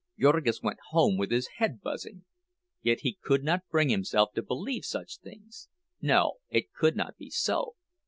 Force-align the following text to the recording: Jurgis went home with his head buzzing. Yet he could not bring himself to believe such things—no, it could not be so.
Jurgis 0.19 0.63
went 0.63 0.79
home 0.89 1.15
with 1.15 1.29
his 1.29 1.47
head 1.57 1.79
buzzing. 1.79 2.25
Yet 2.81 3.01
he 3.01 3.19
could 3.21 3.43
not 3.43 3.69
bring 3.69 3.89
himself 3.89 4.31
to 4.33 4.41
believe 4.41 4.83
such 4.83 5.19
things—no, 5.19 6.37
it 6.49 6.73
could 6.73 6.95
not 6.95 7.17
be 7.17 7.29
so. 7.29 7.75